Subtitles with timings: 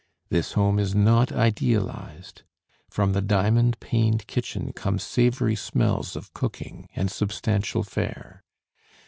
[0.29, 2.41] This home is not idealized.
[2.89, 8.43] From the diamond paned kitchen come savory smells of cooking and substantial fare.